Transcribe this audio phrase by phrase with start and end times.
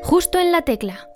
[0.00, 1.08] Justo en la tecla.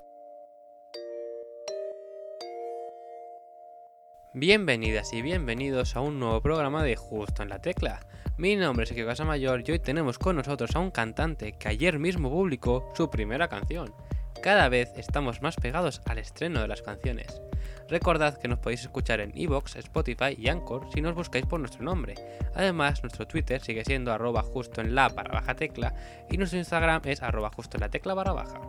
[4.34, 8.00] Bienvenidas y bienvenidos a un nuevo programa de Justo en la Tecla.
[8.36, 11.98] Mi nombre es Ezequiel Casamayor y hoy tenemos con nosotros a un cantante que ayer
[11.98, 13.94] mismo publicó su primera canción.
[14.42, 17.40] Cada vez estamos más pegados al estreno de las canciones.
[17.88, 21.84] Recordad que nos podéis escuchar en Evox, Spotify y Anchor si nos buscáis por nuestro
[21.84, 22.14] nombre.
[22.54, 25.94] Además, nuestro Twitter sigue siendo arroba justo en la barra baja tecla
[26.28, 28.60] y nuestro Instagram es arroba justo en la tecla barra baja.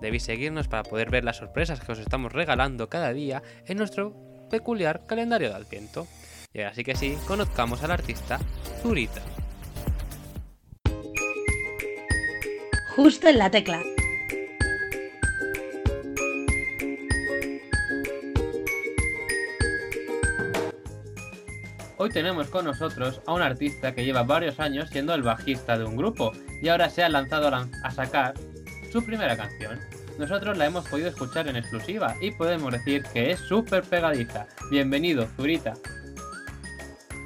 [0.00, 4.12] Debéis seguirnos para poder ver las sorpresas que os estamos regalando cada día en nuestro
[4.50, 6.06] peculiar calendario de Adviento.
[6.52, 8.38] Y así que sí, conozcamos al artista
[8.82, 9.22] Zurita.
[12.96, 13.93] Justo en la tecla.
[21.96, 25.84] Hoy tenemos con nosotros a un artista que lleva varios años siendo el bajista de
[25.84, 28.34] un grupo y ahora se ha lanzado a sacar
[28.90, 29.78] su primera canción.
[30.18, 34.48] Nosotros la hemos podido escuchar en exclusiva y podemos decir que es súper pegadiza.
[34.72, 35.74] Bienvenido, Zurita.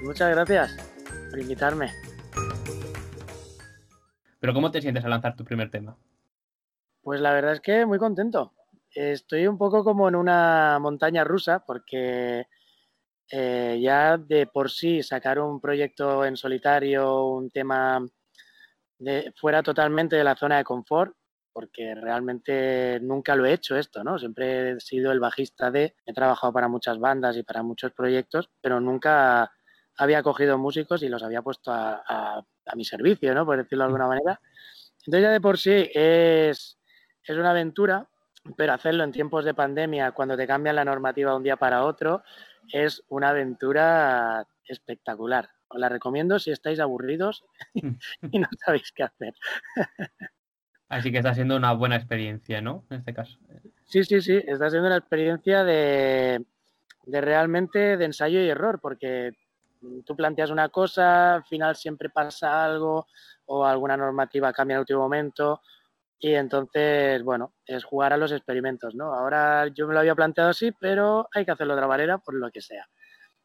[0.03, 0.77] Muchas gracias
[1.31, 1.91] por invitarme.
[4.41, 5.97] Pero ¿cómo te sientes al lanzar tu primer tema?
[7.01, 8.53] Pues la verdad es que muy contento.
[8.91, 12.47] Estoy un poco como en una montaña rusa porque
[13.31, 18.05] eh, ya de por sí sacar un proyecto en solitario, un tema
[18.98, 21.15] de, fuera totalmente de la zona de confort,
[21.53, 24.19] porque realmente nunca lo he hecho esto, ¿no?
[24.19, 28.51] Siempre he sido el bajista de, he trabajado para muchas bandas y para muchos proyectos,
[28.61, 29.53] pero nunca
[29.97, 33.45] había cogido músicos y los había puesto a, a mi servicio, ¿no?
[33.45, 34.41] Por decirlo de alguna manera.
[35.07, 36.79] Entonces ya de por sí es,
[37.23, 38.07] es una aventura,
[38.57, 41.85] pero hacerlo en tiempos de pandemia, cuando te cambian la normativa de un día para
[41.85, 42.23] otro,
[42.72, 45.50] es una aventura espectacular.
[45.69, 49.34] Os la recomiendo si estáis aburridos y no sabéis qué hacer.
[50.89, 52.84] Así que está siendo una buena experiencia, ¿no?
[52.91, 53.39] En este caso.
[53.84, 54.42] Sí, sí, sí.
[54.46, 56.44] Está siendo una experiencia de,
[57.05, 59.33] de realmente de ensayo y error, porque
[60.05, 63.07] tú planteas una cosa, al final siempre pasa algo
[63.46, 65.61] o alguna normativa cambia en el último momento
[66.20, 69.14] y entonces, bueno, es jugar a los experimentos, ¿no?
[69.14, 72.34] Ahora yo me lo había planteado así, pero hay que hacerlo de otra manera por
[72.34, 72.89] lo que sea.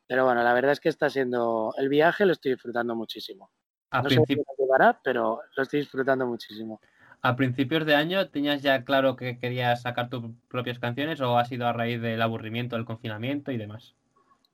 [0.07, 3.51] Pero bueno, la verdad es que está siendo el viaje, lo estoy disfrutando muchísimo.
[3.91, 4.43] A no principio...
[4.43, 6.81] sé llegará, pero lo estoy disfrutando muchísimo.
[7.21, 11.45] ¿A principios de año tenías ya claro que querías sacar tus propias canciones o ha
[11.45, 13.95] sido a raíz del aburrimiento, del confinamiento y demás?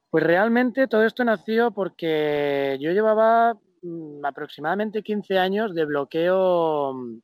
[0.09, 7.19] Pues realmente todo esto nació porque yo llevaba mm, aproximadamente 15 años de bloqueo mm,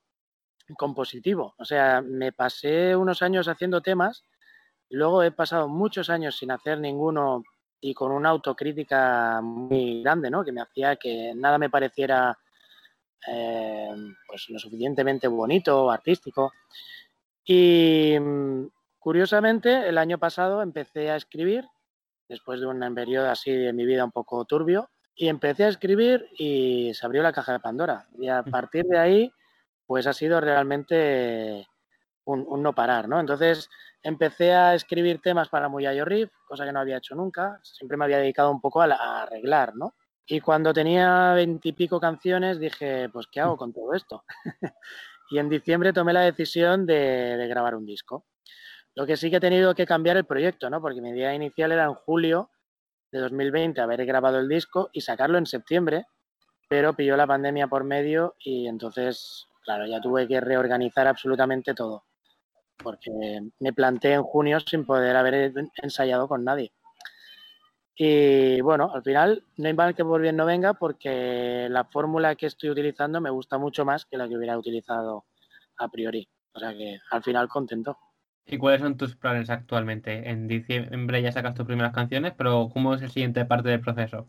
[0.74, 1.54] compositivo.
[1.58, 4.24] O sea, me pasé unos años haciendo temas,
[4.90, 7.44] luego he pasado muchos años sin hacer ninguno
[7.80, 10.44] y con una autocrítica muy grande, ¿no?
[10.44, 12.38] Que me hacía que nada me pareciera
[13.28, 13.90] eh,
[14.28, 16.54] pues lo suficientemente bonito o artístico.
[17.44, 18.68] Y mm,
[19.00, 21.66] curiosamente, el año pasado empecé a escribir,
[22.28, 26.28] después de un periodo así de mi vida un poco turbio, y empecé a escribir
[26.38, 28.08] y se abrió la caja de Pandora.
[28.18, 29.32] Y a partir de ahí
[29.86, 31.68] pues ha sido realmente
[32.26, 33.20] un, no parar, ¿no?
[33.20, 33.70] Entonces
[34.02, 38.06] empecé a escribir temas para Muyayo Riff, cosa que no había hecho nunca, siempre me
[38.06, 39.96] había dedicado un poco a, arreglar, ¿no?
[40.28, 44.24] Y cuando tenía veintipico canciones dije, pues ¿qué hago con todo esto?
[45.30, 48.26] y en diciembre tomé la decisión de, de, grabar un disco.
[48.96, 50.82] Lo que sí que he tenido que cambiar el proyecto, ¿no?
[50.82, 52.50] Porque mi idea inicial era en julio
[53.12, 56.06] de 2020 haber grabado el disco y sacarlo en septiembre,
[56.68, 62.06] pero pilló la pandemia por medio y entonces claro, ya tuve que reorganizar absolutamente todo,
[62.78, 63.12] porque
[63.60, 66.72] me planté en junio sin poder haber ensayado con nadie.
[67.98, 72.36] Y bueno, al final no hay mal que por bien no venga porque la fórmula
[72.36, 75.26] que estoy utilizando me gusta mucho más que la que hubiera utilizado
[75.78, 76.28] a priori.
[76.54, 77.98] O sea que al final contento.
[78.46, 80.30] ¿Y cuáles son tus planes actualmente?
[80.30, 84.28] En diciembre ya sacas tus primeras canciones, pero ¿cómo es la siguiente parte del proceso?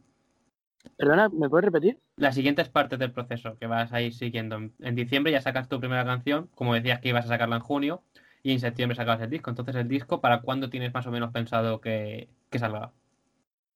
[0.97, 1.99] Perdona, ¿me puedes repetir?
[2.17, 4.57] La siguiente es parte del proceso que vas a ir siguiendo.
[4.57, 8.03] En diciembre ya sacas tu primera canción, como decías que ibas a sacarla en junio,
[8.43, 9.51] y en septiembre sacabas el disco.
[9.51, 12.93] Entonces, ¿el disco para cuándo tienes más o menos pensado que, que salga?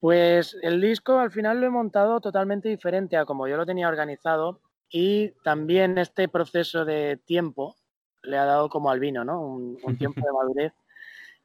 [0.01, 3.89] Pues el disco al final lo he montado totalmente diferente a como yo lo tenía
[3.89, 7.77] organizado y también este proceso de tiempo
[8.23, 9.41] le ha dado como al vino, ¿no?
[9.43, 10.73] Un, tiempo de madurez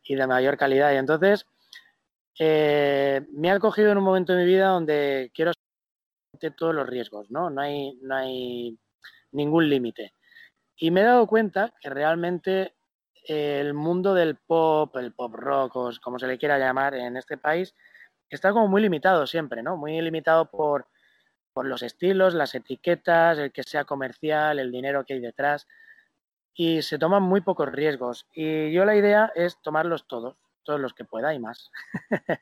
[0.04, 0.94] y de mayor calidad.
[0.94, 1.46] Y entonces
[2.40, 5.52] eh, me ha cogido en un momento de mi vida donde quiero
[6.58, 7.50] todos los riesgos, ¿no?
[7.50, 8.78] No hay, no hay
[9.32, 10.14] ningún límite.
[10.78, 12.76] Y me he dado cuenta que realmente
[13.28, 17.38] el mundo del pop, el pop rock, o como se le quiera llamar en este
[17.38, 17.74] país,
[18.30, 19.78] está como muy limitado siempre, ¿no?
[19.78, 20.88] Muy limitado por,
[21.54, 25.68] por los estilos, las etiquetas, el que sea comercial, el dinero que hay detrás.
[26.56, 28.28] y se toman muy pocos riesgos.
[28.34, 31.72] Y yo la idea es tomarlos todos, todos los que pueda y más.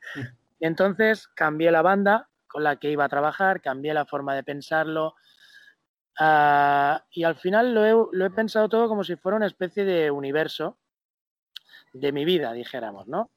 [0.59, 5.15] entonces cambié la banda con la que iba a trabajar, cambié la forma de pensarlo.
[6.19, 9.85] Ah, y al final lo he, lo he pensado todo como si fuera una especie
[9.85, 10.77] de universo
[11.93, 13.31] de mi vida, dijéramos, ¿no?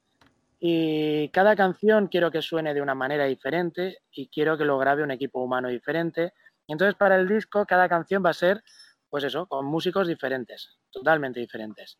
[0.59, 5.03] Y cada canción quiero que suene de una manera diferente y quiero que lo grabe
[5.03, 6.33] un equipo humano diferente.
[6.67, 8.63] Entonces, para el disco, cada canción va a ser,
[9.11, 11.99] pues eso, con músicos diferentes, totalmente diferentes,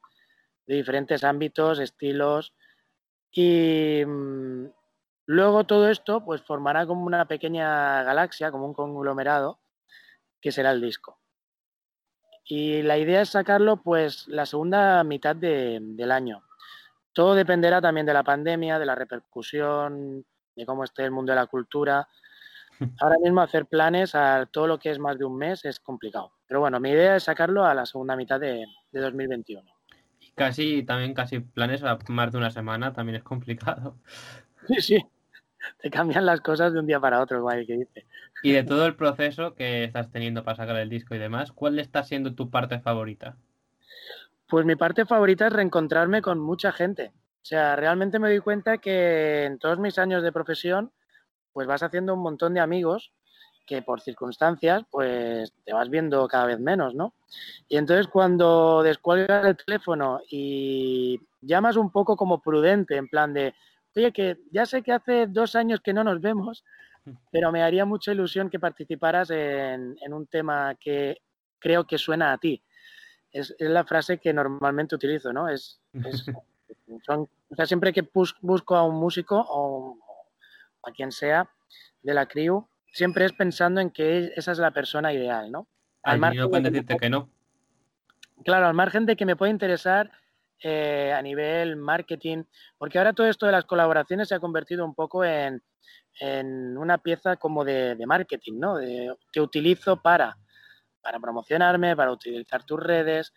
[0.67, 2.55] de diferentes ámbitos, estilos.
[3.37, 4.67] Y mm,
[5.27, 9.61] luego todo esto, pues formará como una pequeña galaxia, como un conglomerado,
[10.41, 11.21] que será el disco.
[12.45, 16.47] Y la idea es sacarlo, pues, la segunda mitad del año
[17.17, 20.23] todo dependerá también de la pandemia, de la repercusión,
[20.55, 22.07] de cómo esté el mundo de la cultura.
[23.01, 26.35] Ahora mismo hacer planes a todo lo que es más de un mes es complicado.
[26.47, 29.76] Pero bueno, mi idea es sacarlo a la segunda mitad de, 2021.
[30.37, 33.97] Casi, también casi planes a más de una semana también es complicado.
[34.69, 35.07] Sí, sí.
[35.81, 38.07] Te cambian las cosas de un día para otro, igual que dice.
[38.43, 41.79] Y de todo el proceso que estás teniendo para sacar el disco y demás, ¿cuál
[41.79, 43.37] está siendo tu parte favorita?
[44.47, 47.13] Pues mi parte favorita es reencontrarme con mucha gente.
[47.43, 50.93] O sea, realmente me doy cuenta que en todos mis años de profesión,
[51.53, 53.13] pues vas haciendo un montón de amigos
[53.67, 57.15] que por circunstancias, pues te vas viendo cada vez menos, ¿no?
[57.69, 63.55] Y entonces cuando descuelgas el teléfono y llamas un poco como prudente, en plan de,
[63.95, 66.65] oye, que ya sé que hace dos años que no nos vemos,
[67.31, 71.19] pero me haría mucha ilusión que participaras en, en un tema que
[71.59, 72.63] creo que suena a ti
[73.37, 75.49] es, la frase que normalmente utilizo, ¿no?
[75.49, 75.81] Es,
[77.09, 78.09] o sea, siempre que
[78.41, 79.99] busco a un músico o
[80.83, 81.49] a quien sea
[82.03, 85.69] de la crew, siempre es pensando en que esa es la persona ideal, ¿no?
[86.03, 87.29] Al margen de decirte que, no.
[88.45, 90.11] Claro, al margen de que me puede interesar
[90.63, 92.45] eh, a nivel marketing,
[92.79, 95.63] porque ahora todo esto de las colaboraciones se ha convertido un poco en,
[96.21, 98.77] una pieza como de, de marketing, ¿no?
[98.77, 100.39] De, que utilizo para
[101.07, 103.33] para promocionarme, para utilizar tus redes.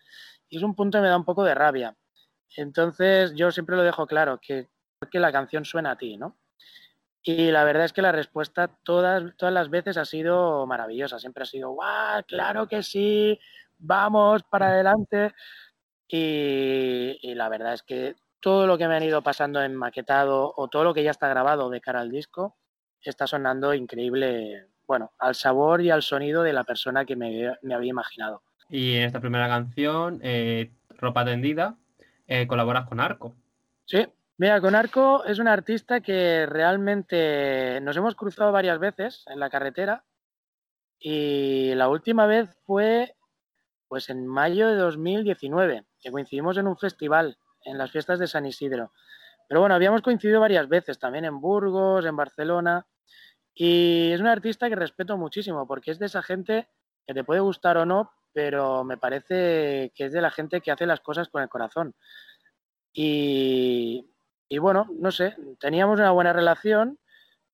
[0.48, 1.94] Y es un punto que me da un poco de rabia.
[2.56, 4.66] Entonces yo siempre lo dejo claro, que,
[5.08, 6.36] que la canción suena a ti, ¿no?
[7.22, 11.18] Y la verdad es que la respuesta todas, todas las veces ha sido maravillosa.
[11.18, 12.22] Siempre ha sido, ¡guau!
[12.26, 13.38] Claro que sí,
[13.78, 15.32] vamos para adelante.
[16.08, 20.52] Y, y, la verdad es que todo lo que me han ido pasando en maquetado
[20.56, 22.56] o todo lo que ya está grabado de cara al disco
[23.02, 27.90] está sonando increíble bueno, al sabor y al sonido de la persona que me, había
[27.90, 28.42] imaginado.
[28.68, 31.76] Y en esta primera canción, eh, Ropa Tendida,
[32.26, 33.36] eh, colaboras con Arco.
[33.84, 34.04] Sí,
[34.40, 39.50] mira, con Arco es un artista que realmente nos hemos cruzado varias veces en la
[39.50, 40.06] carretera
[40.98, 43.14] y la última vez fue
[43.86, 48.46] pues en mayo de 2019, que coincidimos en un festival, en las fiestas de San
[48.46, 48.92] Isidro.
[49.46, 52.86] Pero bueno, habíamos coincidido varias veces, también en Burgos, en Barcelona.
[53.52, 56.70] Y es un artista que respeto muchísimo porque es de esa gente
[57.06, 60.70] que te puede gustar o no, pero me parece que es de la gente que
[60.70, 61.94] hace las cosas con el corazón.
[62.94, 64.10] Y,
[64.58, 66.98] bueno, no sé, teníamos una buena relación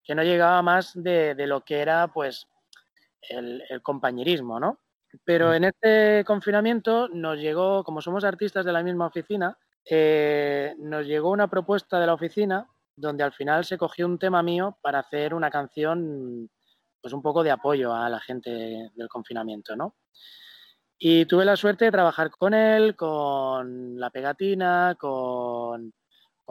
[0.02, 2.46] que no llegaba más de, lo que era pues
[3.28, 4.78] el, compañerismo, ¿no?
[5.24, 11.06] Pero en este confinamiento nos llegó, como somos artistas de la misma oficina, eh, nos
[11.06, 15.00] llegó una propuesta de la oficina donde al final se cogió un tema mío para
[15.00, 16.48] hacer una canción,
[17.00, 18.50] pues un poco de apoyo a la gente
[18.94, 19.96] del confinamiento, ¿no?
[20.98, 25.92] Y tuve la suerte de trabajar con él, con La Pegatina, con,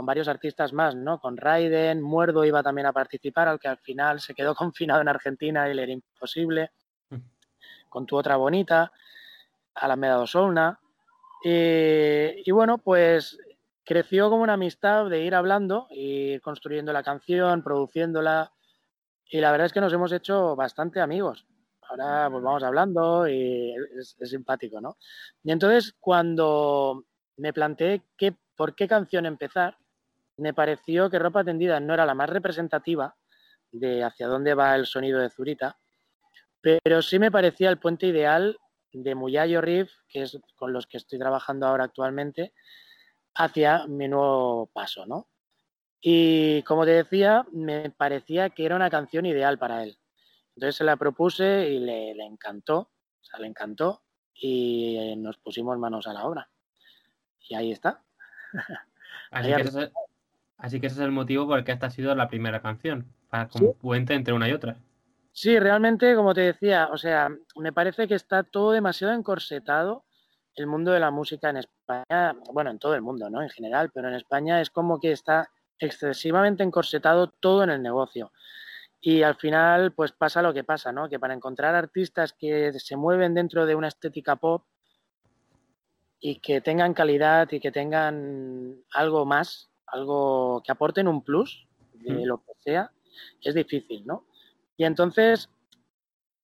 [0.03, 1.19] varios artistas más, ¿no?
[1.19, 5.07] Con Raiden, Muerdo iba también a participar, al que al final se quedó confinado en
[5.07, 6.71] Argentina y le era imposible.
[7.09, 7.17] Mm.
[7.87, 8.91] Con tu otra bonita,
[9.75, 10.79] Alameda Osolna.
[11.43, 13.37] Y, y bueno, pues
[13.85, 18.51] creció como una amistad de ir hablando, ir construyendo la canción, produciéndola.
[19.29, 21.45] Y la verdad es que nos hemos hecho bastante amigos.
[21.89, 24.97] Ahora pues vamos hablando y es, simpático, ¿no?
[25.43, 27.05] Y entonces cuando
[27.37, 29.77] me planteé qué, por qué canción empezar,
[30.37, 33.15] me pareció que Ropa Tendida no era la más representativa
[33.71, 35.77] de hacia dónde va el sonido de Zurita,
[36.61, 38.57] pero sí me parecía el puente ideal
[38.91, 42.53] de Muyayo Riff, que es con los que estoy trabajando ahora actualmente,
[43.35, 45.27] hacia mi nuevo paso, ¿no?
[46.01, 49.97] Y como te decía, me parecía que era una canción ideal para él.
[50.55, 56.07] Entonces se la propuse y le, encantó, o sea, le encantó y nos pusimos manos
[56.07, 56.49] a la obra.
[57.39, 58.03] Y ahí está.
[59.31, 59.91] Así, que,
[60.65, 63.73] ese, es, el motivo por el que esta ha sido la primera canción, para como
[63.73, 64.77] puente entre una y otra.
[65.31, 70.05] Sí, realmente, como te decía, o sea, me parece que está todo demasiado encorsetado
[70.55, 73.41] el mundo de la música en España, bueno, en todo el mundo, ¿no?
[73.41, 78.31] En general, pero en España es como que está excesivamente encorsetado todo en el negocio.
[79.01, 81.09] Y al final, pues pasa lo que pasa, ¿no?
[81.09, 84.65] Que para encontrar artistas que se mueven dentro de una estética pop
[86.19, 92.25] y que tengan calidad y que tengan algo más, algo que aporten un plus de
[92.25, 92.91] lo que sea,
[93.41, 94.25] es difícil, ¿no?
[94.77, 95.49] Y entonces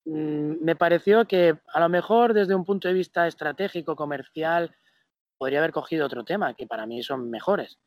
[0.05, 4.75] mm, me pareció que a lo mejor desde un punto de vista estratégico, comercial,
[5.37, 7.79] podría haber cogido otro tema, que para mí son mejores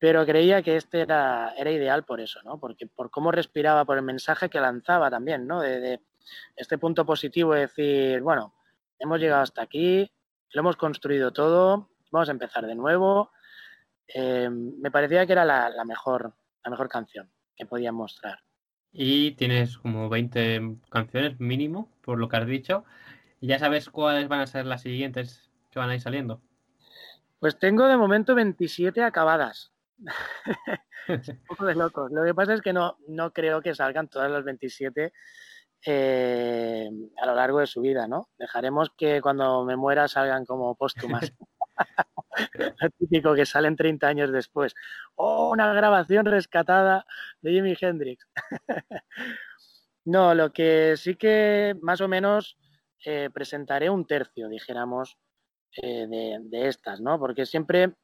[0.00, 2.58] pero creía que este era, era ideal por eso, ¿no?
[2.58, 5.60] Porque por cómo respiraba, por el mensaje que lanzaba también, ¿no?
[5.60, 6.00] De,
[6.56, 8.54] este punto positivo de decir, bueno,
[8.98, 10.10] hemos llegado hasta aquí,
[10.52, 13.30] lo hemos construido todo, vamos a empezar de nuevo.
[14.14, 18.38] Eh, me parecía que era la, mejor, la mejor canción que podían mostrar.
[18.92, 22.84] Y tienes como 20 canciones mínimo, por lo que has dicho.
[23.40, 26.42] ¿Ya sabes cuáles van a ser las siguientes que van a ir saliendo?
[27.38, 29.72] Pues tengo de momento 27 acabadas.
[31.08, 32.10] un poco de locos.
[32.10, 35.12] Lo que pasa es que no, no creo que salgan todas las 27
[35.86, 36.90] eh,
[37.22, 38.28] a lo largo de su vida, ¿no?
[38.38, 41.32] Dejaremos que cuando me muera salgan como póstumas.
[42.98, 44.74] típico que salen 30 años después.
[45.14, 47.06] ¡Oh, una grabación rescatada
[47.40, 48.26] de Jimi Hendrix!
[50.04, 52.56] no, lo que sí que más o menos
[53.04, 55.16] eh, presentaré un tercio, dijéramos,
[55.82, 57.18] eh, de, de, estas, ¿no?
[57.18, 57.94] Porque siempre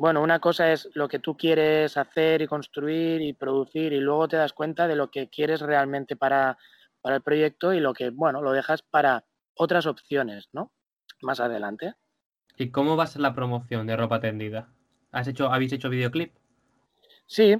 [0.00, 4.28] bueno, una cosa es lo que tú quieres hacer y construir y producir y luego
[4.28, 6.56] te das cuenta de lo que quieres realmente para,
[7.04, 10.72] el proyecto y lo que, bueno, lo dejas para otras opciones, ¿no?
[11.20, 11.96] Más adelante.
[12.56, 14.68] ¿Y cómo va a ser la promoción de ropa tendida?
[15.12, 16.32] ¿Has hecho, ¿Habéis hecho videoclip?
[17.26, 17.56] Sí,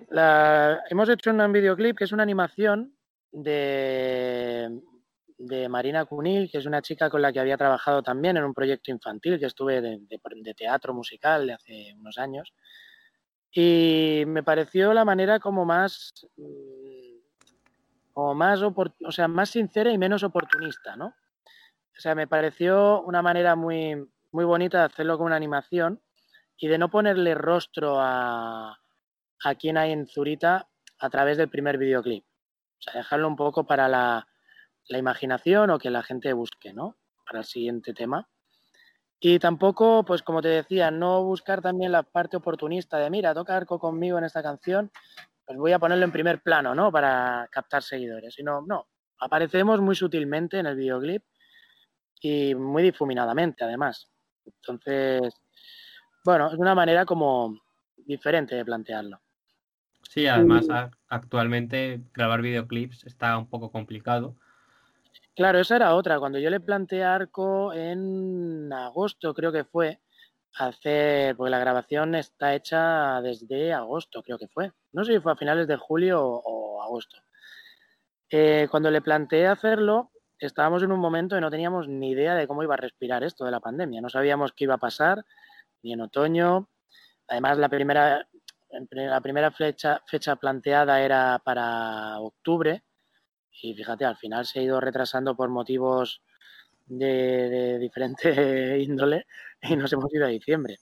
[0.91, 2.93] hemos hecho un videoclip que es una animación
[3.33, 4.81] de,
[5.41, 8.53] de Marina Cunil, que es una chica con la que había trabajado también en un
[8.53, 12.53] proyecto infantil que estuve de, teatro musical de hace unos años.
[13.51, 16.13] Y me pareció la manera como más,
[18.13, 21.07] como más, o sea, más sincera y menos oportunista, ¿no?
[21.07, 23.97] O sea, me pareció una manera muy,
[24.33, 26.03] muy bonita de hacerlo con una animación
[26.57, 28.79] y de no ponerle rostro a,
[29.45, 30.69] a quien hay en Zurita
[30.99, 32.25] a través del primer videoclip.
[32.25, 34.27] O sea, dejarlo un poco para la,
[34.89, 36.97] la imaginación o que la gente busque, ¿no?
[37.27, 38.29] Para el siguiente tema.
[39.21, 43.57] Y tampoco, pues como te decía, no buscar también la parte oportunista de, mira, toca
[43.57, 44.91] arco conmigo en esta canción,
[45.45, 46.91] pues voy a ponerlo en primer plano, ¿no?
[46.91, 48.35] Para captar seguidores.
[48.35, 51.23] Sino, no, aparecemos muy sutilmente en el videoclip
[52.21, 54.10] y muy difuminadamente, además.
[54.45, 55.33] Entonces,
[56.25, 57.59] bueno, es una manera como
[57.97, 59.21] diferente de plantearlo.
[60.09, 60.67] Sí, además
[61.09, 64.37] actualmente grabar videoclips está un poco complicado
[65.41, 66.19] Claro, esa era otra.
[66.19, 70.01] Cuando yo le planteé Arco en agosto, creo que fue,
[70.55, 74.73] hacer, porque la grabación está hecha desde agosto, creo que fue.
[74.93, 77.17] No sé si fue a finales de julio o, agosto.
[78.29, 80.11] Eh, cuando le planteé hacerlo,
[80.47, 83.45] estábamos en un momento que no teníamos ni idea de cómo iba a respirar esto
[83.45, 84.01] de la pandemia.
[84.01, 85.25] No sabíamos qué iba a pasar,
[85.83, 86.69] ni en otoño.
[87.29, 88.29] Además, la primera,
[88.91, 92.83] la primera fecha, fecha planteada era para octubre
[93.63, 96.23] y fíjate, al final se ha ido retrasando por motivos
[96.87, 99.27] de, diferente índole
[99.63, 100.79] y nos hemos ido a diciembre.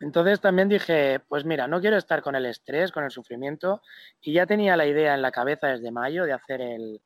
[0.00, 3.82] Entonces también dije, pues mira, no quiero estar con el estrés, con el sufrimiento,
[4.20, 7.02] y ya tenía la idea en la cabeza desde mayo de hacer el,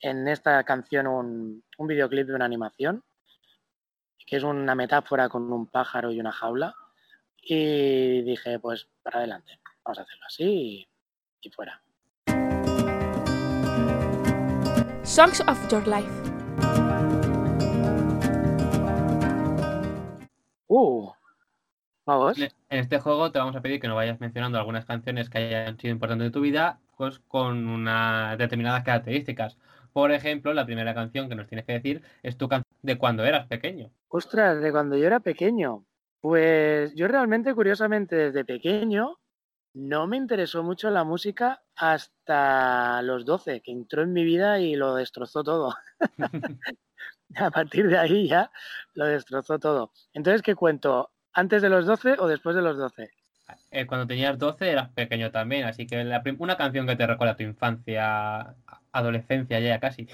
[0.00, 3.04] en esta canción un, un videoclip de una animación,
[4.26, 6.74] que es una metáfora con un pájaro y una jaula,
[7.42, 10.88] y dije, pues para adelante, vamos a hacerlo así
[11.40, 11.82] y fuera.
[15.02, 16.10] Songs of Your Life.
[20.68, 21.10] Uh,
[22.06, 22.38] vamos.
[22.38, 25.76] En este juego te vamos a pedir que nos vayas mencionando algunas canciones que hayan
[25.78, 29.56] sido importantes en tu vida, pues con unas determinadas características.
[29.92, 33.24] Por ejemplo, la primera canción que nos tienes que decir es tu canción de cuando
[33.24, 33.90] eras pequeño.
[34.08, 35.84] Ostras, de cuando yo era pequeño.
[36.20, 39.18] Pues yo realmente, curiosamente, desde pequeño
[39.72, 44.74] no me interesó mucho la música hasta los 12, que entró en mi vida y
[44.74, 45.74] lo destrozó todo.
[47.36, 48.50] a partir de ahí ya
[48.94, 49.92] lo destrozó todo.
[50.12, 51.10] Entonces, ¿qué cuento?
[51.32, 53.10] ¿Antes de los 12 o después de los 12?
[53.70, 56.04] Eh, cuando tenías 12 eras pequeño también, así que
[56.38, 58.54] una canción que te recuerda a tu infancia,
[58.92, 60.08] adolescencia ya casi.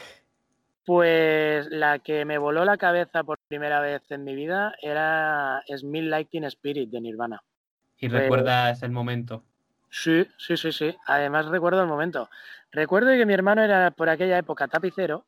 [0.85, 6.11] Pues la que me voló la cabeza por primera vez en mi vida era Smell
[6.11, 7.43] Lighting Spirit de Nirvana.
[7.99, 9.43] ¿Y recuerdas el momento?
[9.91, 10.97] Sí, sí, sí, sí.
[11.07, 12.29] Además recuerdo el momento.
[12.71, 15.27] Recuerdo que mi hermano era por aquella época tapicero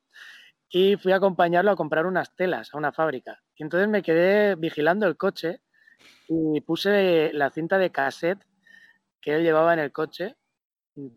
[0.68, 3.42] y fui a acompañarlo a comprar unas telas a una fábrica.
[3.56, 5.62] Y entonces me quedé vigilando el coche
[6.28, 8.44] y puse la cinta de cassette
[9.20, 10.36] que él llevaba en el coche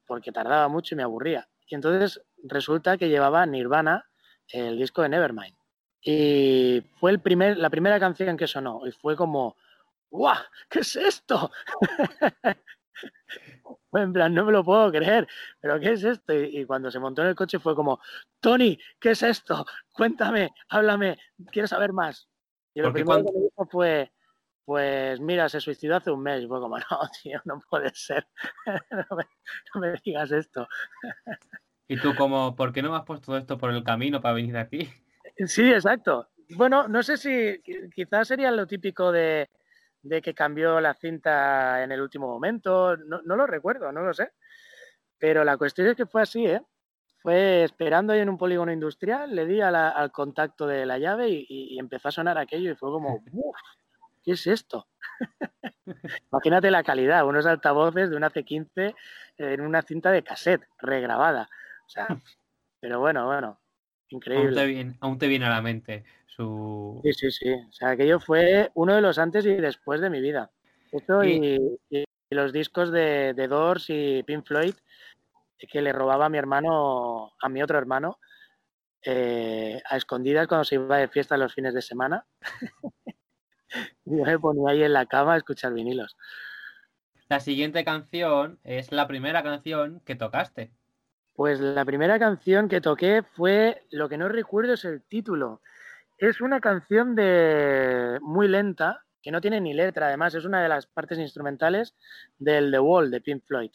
[0.08, 1.48] porque tardaba mucho y me aburría.
[1.72, 4.06] Y entonces resulta que llevaba Nirvana,
[4.50, 5.56] el disco de Nevermind.
[6.02, 9.56] Y fue el primer, la primera canción que sonó y fue como,
[10.10, 10.38] ¡guau!
[10.70, 11.50] ¿Qué es esto?
[13.94, 15.26] en plan, no me lo puedo creer,
[15.62, 16.34] pero ¿qué es esto?
[16.34, 18.02] Y, cuando se montó en el coche fue como,
[18.42, 19.66] Tony, ¿qué es esto?
[19.94, 21.18] Cuéntame, háblame,
[21.54, 22.28] quiero saber más.
[22.74, 24.12] Y lo primero que me dijo fue,
[24.66, 26.44] pues mira, se suicidó hace un mes.
[26.44, 28.28] Y fue como, no, tío, no puede ser.
[29.76, 30.68] no, me, digas esto.
[31.88, 34.58] ¿Y tú como, por qué no me has puesto esto por el camino para venir
[34.58, 34.90] aquí?
[35.46, 36.30] Sí, exacto.
[36.56, 37.62] Bueno, no sé si
[37.94, 39.50] quizás sería lo típico de,
[40.24, 42.96] que cambió la cinta en el último momento.
[42.98, 44.32] No, lo recuerdo, no lo sé.
[45.18, 46.62] Pero la cuestión es que fue así, ¿eh?
[47.20, 51.78] Fue esperando ahí en un polígono industrial, le di al contacto de la llave y,
[51.78, 53.56] empezó a sonar aquello y fue como, ¡Uf!
[54.24, 54.88] ¿Qué es esto?
[56.32, 58.96] Imagínate la calidad, unos altavoces de una C15
[59.38, 61.50] en una cinta de cassette regrabada.
[61.86, 62.08] O sea,
[62.80, 63.60] pero bueno, bueno,
[64.10, 64.96] increíble.
[65.00, 67.02] Aún te viene, a la mente su...
[67.04, 67.54] Sí, sí, sí.
[67.54, 70.52] O sea, aquello fue uno de los antes y después de mi vida.
[70.92, 71.80] Eso y,
[72.30, 74.76] los discos de, de Doors y Pink Floyd
[75.68, 78.20] que le robaba a mi hermano, a mi otro hermano,
[79.04, 82.26] eh, a escondidas cuando se iba de fiesta los fines de semana.
[84.06, 86.18] Yo me ponía ahí en la cama a escuchar vinilos.
[87.30, 90.72] La siguiente canción es la primera canción que tocaste.
[91.34, 95.62] Pues la primera canción que toqué fue, lo que no recuerdo es el título.
[96.18, 100.70] Es una canción de muy lenta, que no tiene ni letra, además es una de
[100.70, 101.96] las partes instrumentales
[102.38, 103.72] del The Wall de Pink Floyd.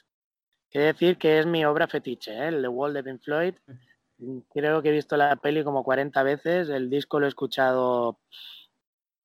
[0.70, 2.48] Quiero decir que es mi obra fetiche, ¿eh?
[2.48, 3.54] el The Wall de Pink Floyd.
[4.52, 8.18] Creo que he visto la peli como 40 veces, el disco lo he escuchado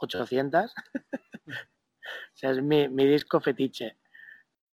[0.02, 0.74] 800.
[1.48, 3.98] o sea, es mi, disco fetiche.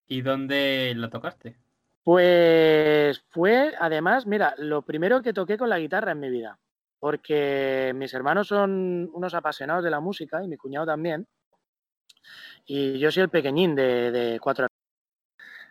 [0.07, 1.59] ¿Y dónde lo tocaste?
[2.03, 6.59] Pues fue, además, mira, lo primero que toqué con la guitarra en mi vida,
[6.99, 11.29] porque mis hermanos son unos apasionados de la música y mi cuñado también,
[12.65, 14.69] y yo soy el pequeñín de, de cuatro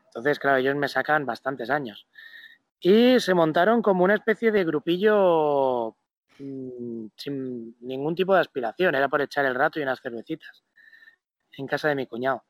[0.05, 2.07] Entonces, claro, ellos me sacan bastantes años.
[2.79, 5.95] Y se montaron como una especie de grupillo
[6.39, 10.63] Mm, sin ningún tipo de aspiración, era por echar el rato y unas cervecitas
[11.57, 12.43] en casa de mi cuñado.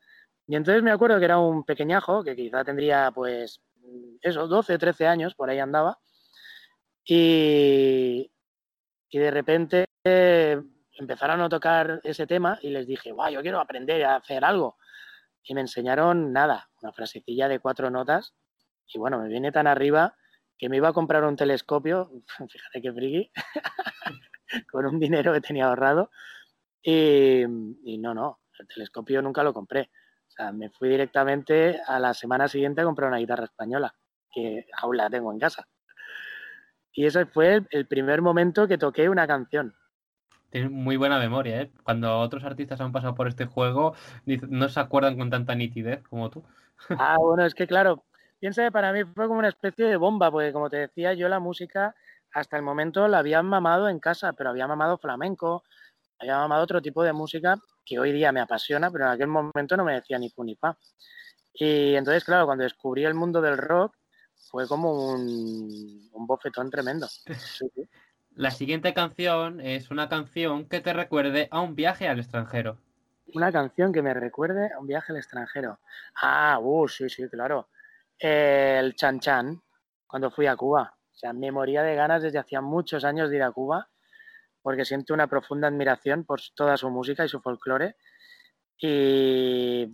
[0.46, 3.60] Y entonces me acuerdo que era un pequeñajo, que quizá tendría pues
[4.20, 5.98] eso, 12, 13 años, por ahí andaba,
[7.04, 8.30] y,
[9.08, 9.86] y de repente
[10.92, 14.76] empezaron a tocar ese tema y les dije, guau, yo quiero aprender a hacer algo.
[15.42, 18.34] Y me enseñaron nada, una frasecilla de cuatro notas,
[18.86, 20.16] y bueno, me viene tan arriba
[20.58, 22.10] que me iba a comprar un telescopio,
[22.50, 23.30] fíjate qué friki,
[24.70, 26.10] con un dinero que tenía ahorrado.
[26.82, 27.44] Y,
[27.98, 29.90] no, no, el telescopio nunca lo compré.
[30.26, 33.94] O sea, me fui directamente a la semana siguiente a comprar una guitarra española,
[34.32, 35.68] que aún la tengo en casa.
[36.92, 39.74] Y ese fue el, primer momento que toqué una canción.
[40.50, 41.72] Tienes muy buena memoria, ¿eh?
[41.84, 43.94] Cuando otros artistas han pasado por este juego,
[44.26, 46.42] no se acuerdan con tanta nitidez como tú.
[46.90, 48.04] Ah, bueno, es que claro,
[48.38, 51.28] piensa que para mí fue como una especie de bomba, porque como te decía, yo
[51.28, 51.94] la música
[52.32, 55.64] hasta el momento la había mamado en casa, pero había mamado flamenco,
[56.18, 59.76] había mamado otro tipo de música que hoy día me apasiona, pero en aquel momento
[59.76, 60.76] no me decía ni fu ni fa.
[61.54, 63.96] Y entonces, claro, cuando descubrí el mundo del rock,
[64.50, 67.08] fue como un, bofetón tremendo.
[68.34, 72.78] La siguiente canción es una canción que te recuerde a un viaje al extranjero.
[73.34, 75.80] Una canción que me recuerde a un viaje al extranjero.
[76.22, 77.68] Ah, uh, sí, sí, claro
[78.18, 79.62] el Chan Chan
[80.06, 80.94] cuando fui a Cuba.
[81.12, 83.88] O sea, me moría de ganas desde hacía muchos años de ir a Cuba
[84.62, 87.96] porque siento una profunda admiración por toda su música y su folclore.
[88.80, 89.90] Y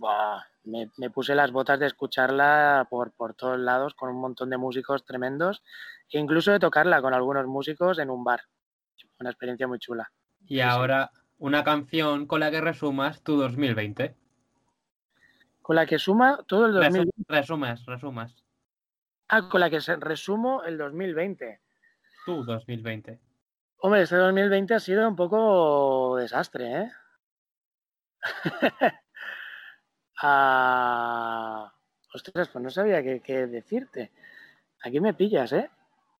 [0.63, 5.05] me, puse las botas de escucharla por, por todos lados con un montón de músicos
[5.05, 5.63] tremendos
[6.11, 8.41] e incluso de tocarla con algunos músicos en un bar.
[9.19, 10.11] Una experiencia muy chula.
[10.45, 14.15] Y ahora una canción con la que resumas tu 2020
[15.65, 17.11] con la que suma todo el 2020.
[17.27, 18.45] Resumas, resumas.
[19.27, 21.59] Ah, con la que resumo el 2020.
[22.23, 23.19] Tú, 2020.
[23.77, 26.91] Hombre, este 2020 ha sido un poco desastre, ¿eh?
[30.21, 31.73] ah,
[32.13, 34.11] ostras, pues no sabía qué, decirte.
[34.83, 35.71] Aquí me pillas, ¿eh?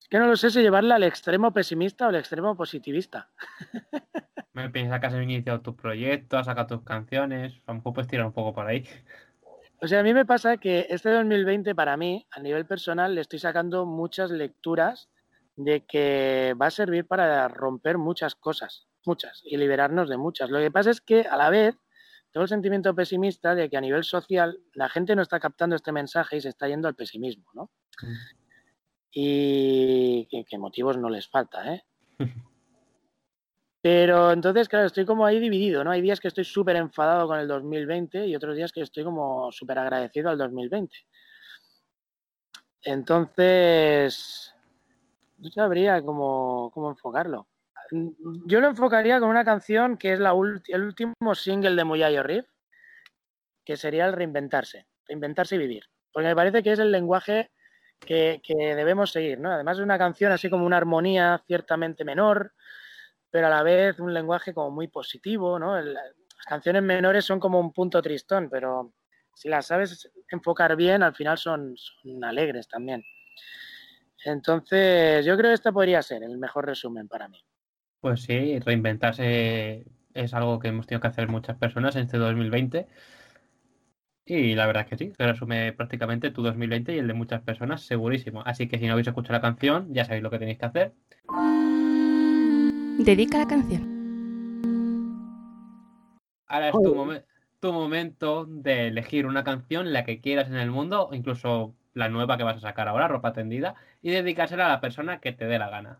[0.02, 3.30] Es que no lo sé si llevarla al extremo pesimista o al extremo positivista.
[4.54, 8.10] me piensas que has iniciado tu proyecto, has sacado tus canciones, a lo mejor puedes
[8.10, 8.88] tirar un poco por ahí.
[9.86, 13.22] O sea, a mí me pasa que este 2020 para mí, a nivel personal, le
[13.22, 15.10] estoy sacando muchas lecturas
[15.56, 20.50] de que va a servir para romper muchas cosas, muchas, y liberarnos de muchas.
[20.50, 21.76] Lo que pasa es que a la vez
[22.32, 25.92] tengo el sentimiento pesimista de que a nivel social la gente no está captando este
[25.92, 27.70] mensaje y se está yendo al pesimismo, ¿no?
[28.02, 28.16] Mm.
[29.12, 31.84] Y que, motivos no les falta, ¿eh?
[33.86, 35.92] Pero entonces, claro, estoy como ahí dividido, ¿no?
[35.92, 39.52] Hay días que estoy súper enfadado con el 2020 y otros días que estoy como
[39.52, 40.96] súper agradecido al 2020.
[42.82, 44.56] Entonces,
[45.38, 47.48] no sabría cómo, cómo enfocarlo.
[48.48, 52.48] Yo lo enfocaría con una canción que es la el último single de Muyayo Riff,
[53.64, 55.84] que sería el reinventarse, reinventarse y vivir.
[56.12, 57.52] Porque me parece que es el lenguaje
[58.00, 59.52] que, debemos seguir, ¿no?
[59.52, 62.52] Además es una canción así como una armonía ciertamente menor,
[63.36, 65.78] pero a la vez un lenguaje como muy positivo, ¿no?
[65.82, 66.06] las
[66.48, 68.94] canciones menores son como un punto tristón, pero
[69.34, 73.04] si las sabes enfocar bien, al final son, son alegres también.
[74.24, 77.44] Entonces, yo creo que este podría ser el mejor resumen para mí.
[78.00, 82.88] Pues sí, reinventarse es algo que hemos tenido que hacer muchas personas en este 2020.
[84.26, 87.42] Y la verdad es que sí, se resume prácticamente tu 2020 y el de muchas
[87.42, 88.44] personas, segurísimo.
[88.46, 90.94] Así que si no habéis escuchado la canción, ya sabéis lo que tenéis que hacer.
[92.98, 93.84] Dedica la canción.
[96.48, 97.22] Ahora es tu,
[97.60, 102.10] tu momento de elegir una canción, la que quieras en el mundo, o incluso la
[102.10, 105.46] nueva que vas a sacar ahora, ropa tendida, y dedicársela a la persona que te
[105.46, 106.00] dé la gana.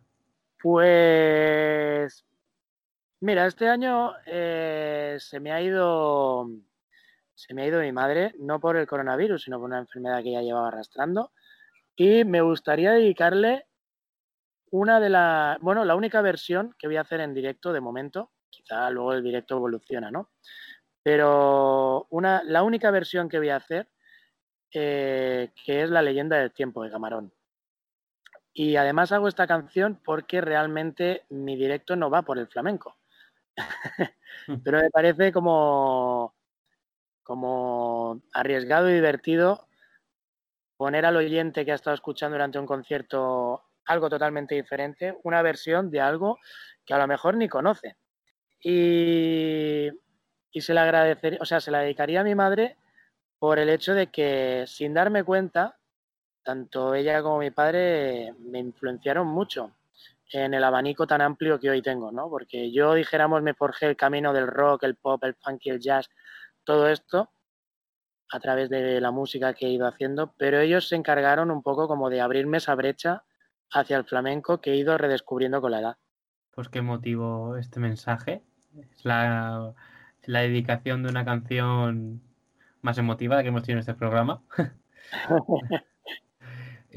[0.62, 2.26] Pues
[3.20, 6.50] mira, este año eh, se me ha ido
[7.36, 10.32] se me ha ido mi madre, no por el coronavirus, sino por una enfermedad que
[10.32, 11.32] ya llevaba arrastrando.
[11.96, 13.66] Y me gustaría dedicarle
[14.76, 18.32] una de las, bueno, la única versión que voy a hacer en directo de momento,
[18.50, 20.32] quizá luego el directo evoluciona, ¿no?
[21.02, 23.88] Pero una, la única versión que voy a hacer,
[24.74, 27.34] eh, que es La leyenda del tiempo de Camarón.
[28.54, 32.98] Y además hago esta canción porque realmente mi directo no va por el flamenco.
[34.66, 36.36] Pero me parece como,
[37.24, 39.70] como arriesgado y divertido
[40.76, 45.90] poner al oyente que ha estado escuchando durante un concierto algo totalmente diferente, una versión
[45.92, 46.40] de algo
[46.86, 47.96] que a lo mejor ni conoce.
[48.60, 49.90] Y,
[50.52, 52.78] y se la agradecería, o sea, se la dedicaría a mi madre
[53.40, 55.78] por el hecho de que sin darme cuenta
[56.46, 59.76] tanto ella como mi padre me influenciaron mucho
[60.32, 62.30] en el abanico tan amplio que hoy tengo, ¿no?
[62.30, 65.80] Porque yo, dijéramos, me forjé el camino del rock, el pop, el funk y el
[65.80, 66.10] jazz,
[66.64, 67.30] todo esto
[68.32, 71.88] a través de la música que he ido haciendo, pero ellos se encargaron un poco
[71.88, 73.24] como de abrirme esa brecha
[73.72, 75.98] hacia el flamenco que he ido redescubriendo con la edad.
[76.52, 78.44] Pues qué motivo este mensaje.
[78.92, 79.74] Es la,
[80.24, 82.22] la dedicación de una canción
[82.82, 84.42] más emotiva que hemos tenido en este programa.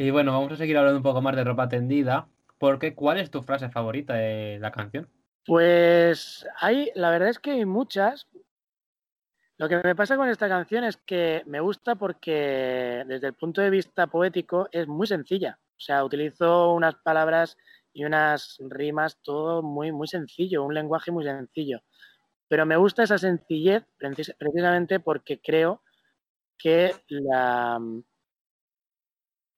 [0.00, 2.28] Y bueno, vamos a seguir hablando un poco más de ropa tendida,
[2.59, 5.09] porque ¿cuál es tu frase favorita de la canción?
[5.44, 8.28] Pues hay, la verdad es que hay muchas.
[9.57, 13.61] Lo que me pasa con esta canción es que me gusta porque desde el punto
[13.61, 15.59] de vista poético es muy sencilla.
[15.78, 17.56] O sea, utilizo unas palabras
[17.92, 21.80] y unas rimas, todo muy, muy sencillo, un lenguaje muy sencillo.
[22.48, 25.82] Pero me gusta esa sencillez precisamente porque creo
[26.58, 27.80] que la,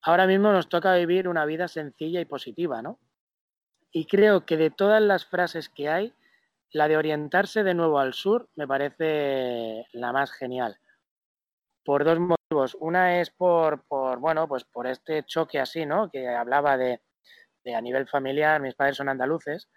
[0.03, 2.99] ahora mismo nos toca vivir una vida sencilla y positiva, ¿no?
[3.93, 6.15] Y creo que de todas las frases que hay,
[6.73, 10.79] la de orientarse de nuevo al sur me parece la más genial.
[11.85, 12.40] Por dos motivos.
[12.81, 16.11] Una es por, bueno, pues por este choque así, ¿no?
[16.11, 17.01] Que hablaba de,
[17.73, 19.69] a nivel familiar, mis padres son andaluces.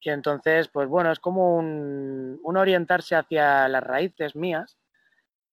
[0.00, 4.78] Y entonces, pues bueno, es como un, un orientarse hacia las raíces mías,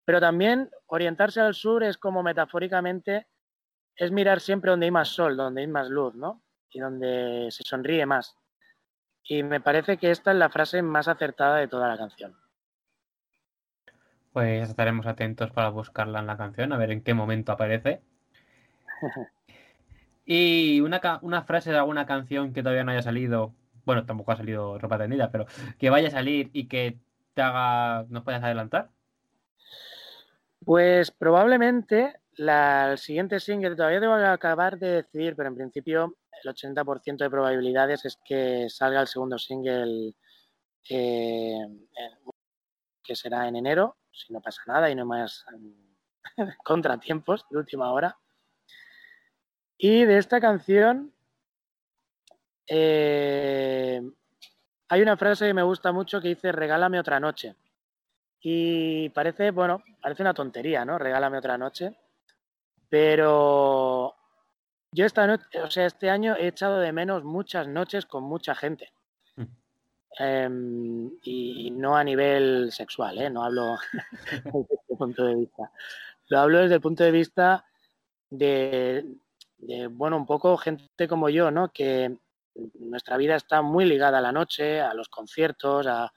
[0.06, 3.28] pero también orientarse al sur es como metafóricamente
[3.96, 6.44] es mirar siempre donde hay más sol, donde hay más luz, ¿no?
[6.70, 8.36] Y donde se sonríe más.
[9.24, 12.43] Y me parece que esta es la frase más acertada de toda la canción.
[14.34, 18.02] Pues estaremos atentos para buscarla en la canción, a ver en qué momento aparece.
[20.26, 23.54] y una, una frase de alguna canción que todavía no haya salido,
[23.86, 25.46] bueno, tampoco ha salido ropa tendida, pero
[25.78, 26.98] que vaya a salir y que
[27.36, 28.90] te haga, ¿nos puedas adelantar?
[30.66, 36.50] Pues probablemente el siguiente single todavía tengo que acabar de decidir, pero en principio el
[36.50, 40.16] 80% de probabilidades es que salga el segundo single
[40.90, 41.68] eh,
[43.04, 45.46] que será en enero, si no pasa nada y no más
[46.64, 48.18] contratiempos de última hora.
[49.78, 51.14] Y de esta canción
[52.68, 54.02] eh,
[54.88, 57.56] hay una frase que me gusta mucho que dice regálame otra noche.
[58.40, 60.98] Y parece, bueno, parece una tontería, ¿no?
[60.98, 61.98] Regálame otra noche.
[62.90, 64.16] Pero
[64.92, 68.94] yo esta o sea, este año he echado de menos muchas noches con mucha gente.
[70.20, 73.30] Em, y no a nivel sexual, ¿eh?
[73.32, 73.78] no hablo
[74.54, 75.72] desde este punto de vista.
[76.28, 77.66] Lo hablo desde el punto de vista
[78.30, 79.06] de,
[79.58, 81.72] de, bueno, un poco gente como yo, ¿no?
[81.74, 82.16] Que
[82.76, 86.14] nuestra vida está muy ligada a la noche, a los conciertos, a,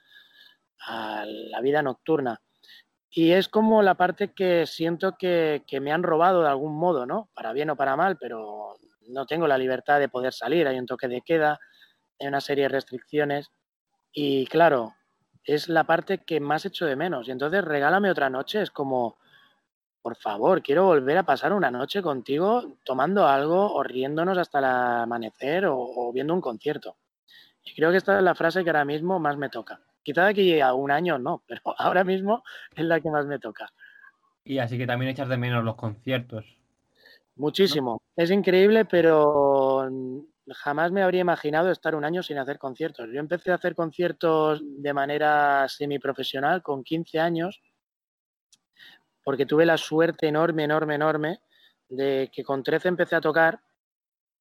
[0.80, 2.40] a la vida nocturna.
[3.10, 7.06] Y es como la parte que siento que, que, me han robado de algún modo,
[7.06, 7.30] ¿no?
[7.34, 8.76] Para bien o para mal, pero
[9.08, 11.58] no tengo la libertad de poder salir, hay un toque de queda,
[12.20, 13.50] hay una serie de restricciones.
[14.18, 14.94] Y claro,
[15.44, 17.28] es la parte que más echo de menos.
[17.28, 19.18] Y entonces regálame otra noche, es como,
[20.00, 24.64] por favor, quiero volver a pasar una noche contigo tomando algo o riéndonos hasta el
[24.64, 26.96] amanecer o, o viendo un concierto.
[27.62, 29.82] Y creo que esta es la frase que ahora mismo más me toca.
[30.02, 32.42] Quizá de aquí a un año no, pero ahora mismo
[32.74, 33.70] es la que más me toca.
[34.44, 36.46] Y así que también echas de menos los conciertos.
[37.34, 38.00] Muchísimo.
[38.16, 38.22] ¿No?
[38.22, 39.90] Es increíble, pero
[40.54, 43.08] jamás me habría imaginado estar un año sin hacer conciertos.
[43.12, 47.62] Yo empecé a hacer conciertos de manera semiprofesional con 15 años,
[49.24, 51.40] porque tuve la suerte enorme, enorme, enorme
[51.88, 53.60] de que con 13 empecé a tocar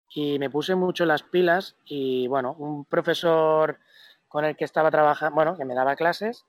[0.10, 3.80] y me puse mucho las pilas y bueno, un profesor
[4.28, 6.46] con el que estaba trabajando, bueno, que me daba clases,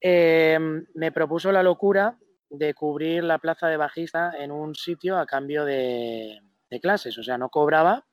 [0.00, 0.58] eh,
[0.94, 2.18] me propuso la locura
[2.50, 7.18] de cubrir la plaza de bajista en un sitio a cambio de, de, clases.
[7.18, 8.06] O sea, no cobraba,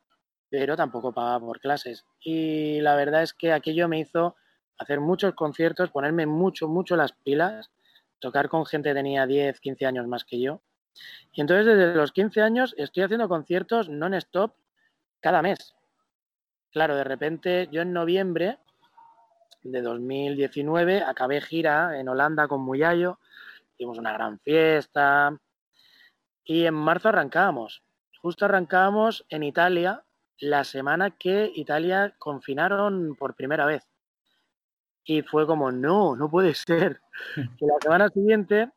[0.58, 2.06] pero tampoco pagaba por clases.
[2.22, 4.38] Y la verdad es que aquello me hizo
[4.78, 7.72] hacer muchos conciertos, ponerme mucho, mucho las pilas,
[8.20, 10.62] tocar con gente que tenía 10, 15 años más que yo.
[11.34, 14.56] Y entonces desde los 15 años estoy haciendo conciertos non-stop
[15.20, 15.76] cada mes.
[16.72, 18.58] Claro, de repente yo en noviembre
[19.62, 23.20] de 2019 acabé gira en Holanda con Muyayo,
[23.74, 25.38] hicimos una gran fiesta
[26.46, 27.84] y en marzo arrancábamos.
[28.22, 30.06] Justo arrancábamos en Italia
[30.40, 33.88] la semana que Italia confinaron por primera vez.
[35.04, 37.02] Y fue como, no, no puede ser.
[37.58, 38.70] Que la semana siguiente,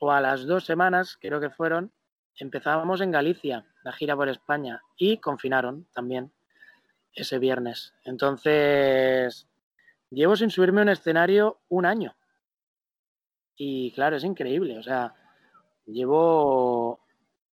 [0.00, 1.92] o a las dos semanas, creo que fueron,
[2.36, 6.32] empezábamos en Galicia, la gira por España, y confinaron también
[7.14, 7.94] ese viernes.
[8.04, 9.48] Entonces,
[10.10, 12.16] llevo sin subirme a un escenario un año.
[13.56, 14.78] Y claro, es increíble.
[14.78, 15.14] O sea,
[15.86, 17.00] llevo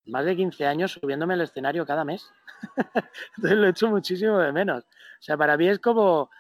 [0.07, 2.31] más de 15 años subiéndome al escenario cada mes.
[3.37, 4.85] Entonces lo he hecho muchísimo de menos.
[4.85, 6.31] O sea, para mí es como,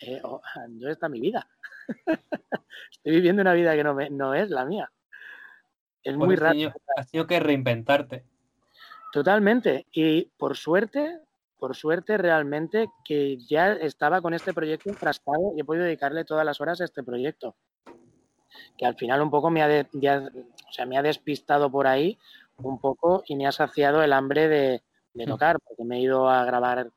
[0.00, 1.46] eh, oh, ¿dónde está mi vida?
[2.90, 4.90] Estoy viviendo una vida que no, me, no es la mía.
[6.02, 6.72] Es muy raro.
[6.96, 8.24] Has tenido que reinventarte.
[9.12, 9.86] Totalmente.
[9.92, 11.20] Y por suerte,
[11.58, 16.44] por suerte realmente que ya estaba con este proyecto enfrascado y he podido dedicarle todas
[16.44, 17.54] las horas a este proyecto.
[18.76, 20.28] Que al final un poco me ha, de, ya,
[20.68, 22.18] o sea, me ha despistado por ahí
[22.58, 24.82] un poco y me ha saciado el hambre de,
[25.14, 26.90] de tocar, porque me he ido a grabar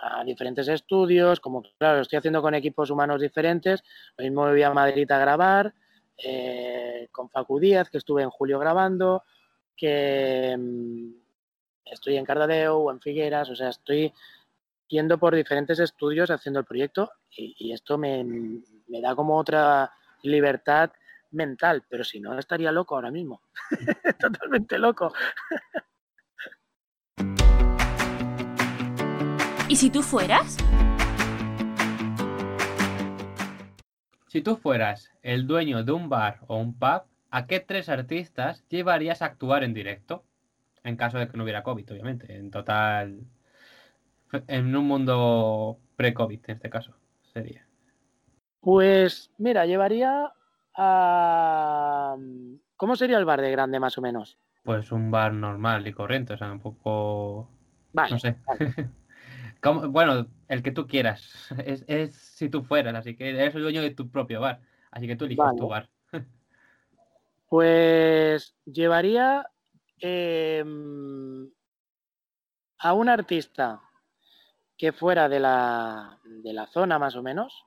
[0.00, 3.82] a diferentes estudios, como claro, lo estoy haciendo con equipos humanos diferentes,
[4.16, 5.74] lo mismo me voy a Madrid a grabar,
[6.22, 9.24] eh, con Facu Díaz, que estuve en julio grabando,
[9.76, 11.10] que mmm,
[11.84, 14.12] estoy en Cardedeu o en Figueras, o sea, estoy
[14.88, 19.92] yendo por diferentes estudios haciendo el proyecto y, y esto me, me, da como otra
[20.22, 20.90] libertad
[21.30, 23.42] mental, pero si no estaría loco ahora mismo,
[24.18, 25.12] totalmente loco.
[29.68, 30.56] ¿Y si tú fueras?
[34.28, 38.64] Si tú fueras el dueño de un bar o un pub, ¿a qué tres artistas
[38.68, 40.24] llevarías a actuar en directo?
[40.84, 42.34] En caso de que no hubiera COVID, obviamente.
[42.34, 43.20] En total.
[44.46, 46.94] En un mundo pre-COVID, en este caso,
[47.32, 47.66] sería.
[48.60, 50.32] Pues mira, llevaría
[50.74, 52.16] ¿Cómo
[52.96, 54.38] sería el bar de grande, más o menos?
[54.62, 57.50] Pues un bar normal y corriente, o sea, un poco.
[57.92, 58.10] Vale.
[58.10, 58.36] No sé.
[58.46, 58.74] Vale.
[59.60, 61.48] Como, bueno, el que tú quieras.
[61.64, 64.60] Es, es, si tú fueras, así que eres el dueño de tu propio bar.
[64.90, 65.58] Así que tú eliges vale.
[65.58, 65.88] tu bar.
[67.48, 69.46] Pues llevaría
[70.00, 70.62] eh,
[72.78, 73.80] a un artista
[74.76, 77.64] que fuera de la, de la, zona más o menos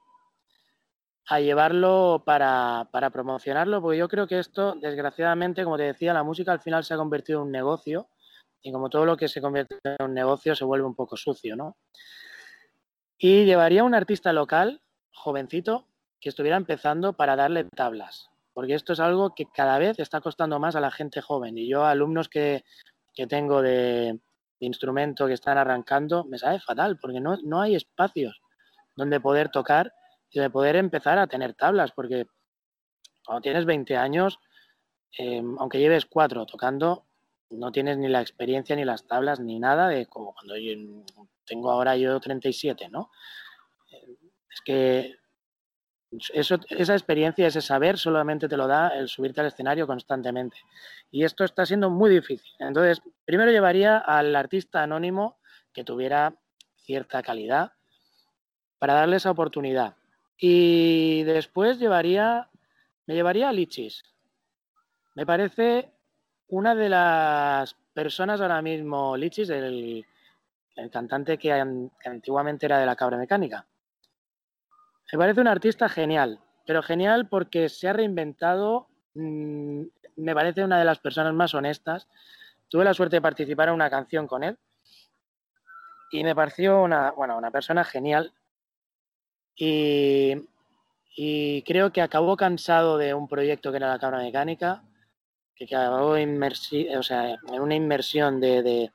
[1.27, 6.23] a llevarlo para, para, promocionarlo, porque yo creo que esto, desgraciadamente, como te decía, la
[6.23, 8.09] música al final se ha convertido en un negocio
[8.61, 11.55] y como todo lo que se convierte en un negocio se vuelve un poco sucio,
[11.55, 11.77] ¿no?
[13.17, 14.81] Y llevaría a un artista local,
[15.13, 15.87] jovencito,
[16.19, 20.59] que estuviera empezando para darle tablas, porque esto es algo que cada vez está costando
[20.59, 21.57] más a la gente joven.
[21.57, 22.63] Y yo, alumnos que,
[23.13, 24.19] que tengo de,
[24.59, 28.41] instrumento que están arrancando, me sabe fatal, porque no, no hay espacios
[28.95, 29.93] donde poder tocar
[30.39, 32.25] de poder empezar a tener tablas, porque
[33.25, 34.39] cuando tienes 20 años,
[35.17, 37.05] eh, aunque lleves cuatro tocando,
[37.49, 40.73] no tienes ni la experiencia, ni las tablas, ni nada de como cuando yo
[41.45, 43.11] tengo ahora yo 37, ¿no?
[44.49, 45.15] Es que
[46.33, 50.57] esa experiencia, ese saber, solamente te lo da el subirte al escenario constantemente.
[51.09, 52.51] Y esto está siendo muy difícil.
[52.59, 55.39] Entonces, primero llevaría al artista anónimo
[55.71, 56.35] que tuviera
[56.75, 57.73] cierta calidad
[58.77, 59.95] para darle esa oportunidad.
[60.37, 62.49] Y después llevaría,
[63.05, 64.03] me llevaría a Lichis.
[65.15, 65.91] Me parece
[66.47, 70.05] una de las personas ahora mismo, Lichis, el,
[70.91, 71.51] cantante que,
[72.05, 73.67] antiguamente era de la cabra mecánica.
[75.11, 79.83] Me parece un artista genial, pero genial porque se ha reinventado, mm,
[80.15, 82.07] me parece una de las personas más honestas.
[82.69, 84.57] Tuve la suerte de participar en una canción con él
[86.11, 88.33] y me pareció una, bueno, una persona genial.
[89.55, 90.35] Y,
[91.63, 94.83] creo que acabó cansado de un proyecto que era la cabra mecánica,
[95.55, 96.41] que acabó en
[97.61, 98.91] una inmersión de,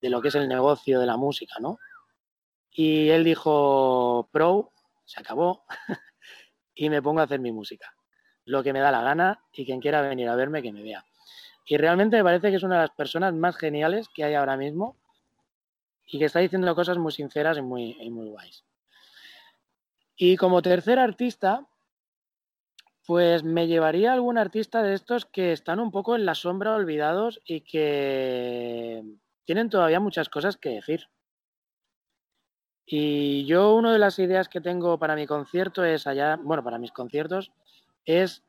[0.00, 1.78] de lo que es el negocio de la música, ¿no?
[2.70, 4.72] Y él dijo, pro,
[5.04, 5.64] se acabó,
[6.74, 7.94] y me pongo a hacer mi música.
[8.44, 11.04] Lo que me da la gana y quien quiera venir a verme, que me vea.
[11.64, 14.56] Y realmente me parece que es una de las personas más geniales que hay ahora
[14.56, 14.96] mismo
[16.06, 18.64] y que está diciendo cosas muy sinceras y muy, y muy guays.
[20.16, 21.68] Y como tercer artista,
[23.06, 27.40] pues me llevaría algún artista de estos que están un poco en la sombra olvidados
[27.44, 29.04] y que
[29.44, 31.08] tienen todavía muchas cosas que decir.
[32.86, 36.78] Y yo una de las ideas que tengo para mi concierto es allá, bueno, para
[36.78, 37.52] mis conciertos,
[38.04, 38.42] es,